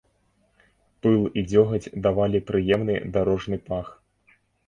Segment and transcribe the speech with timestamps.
[1.05, 3.87] Пыл і дзёгаць давалі прыемны дарожны пах.